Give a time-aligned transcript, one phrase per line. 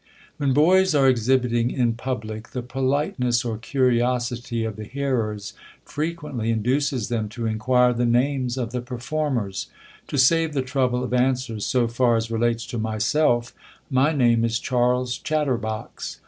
[0.37, 5.53] WHEN boys are exhibiting in public, the polite ness or curiosity of the hearers
[5.85, 9.67] frequently in duces them to inquire the names of the performers.
[10.07, 13.53] To save the trouble of answers, so far as relates to my self,
[13.91, 16.17] my name is Charles Chatterbox.